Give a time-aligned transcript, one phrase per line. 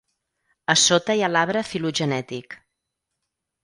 [0.75, 2.61] A sota hi ha l'arbre filogenètic.